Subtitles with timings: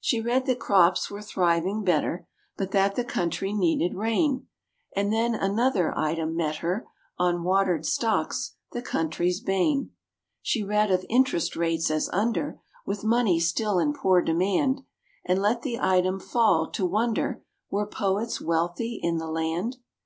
[0.00, 2.26] She read that crops were thriving better,
[2.56, 4.46] But that the country needed rain;
[4.94, 6.86] And then another item met her
[7.18, 9.90] On "Watered stocks, the country's bane."
[10.40, 14.80] She read of "interest rates as under, With money still in poor demand,"
[15.26, 19.76] And let the item fall, to wonder Were poets wealthy in the land.